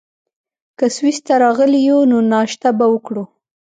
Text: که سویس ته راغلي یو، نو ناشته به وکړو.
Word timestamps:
که 0.77 0.85
سویس 0.95 1.17
ته 1.25 1.33
راغلي 1.43 1.79
یو، 1.89 1.99
نو 2.11 2.17
ناشته 2.31 2.69
به 2.77 2.85
وکړو. 2.93 3.23